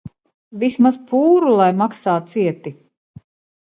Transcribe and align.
Vismaz 0.63 0.97
pūru 1.13 1.53
lai 1.61 1.71
maksā 1.85 2.19
cieti. 2.35 2.79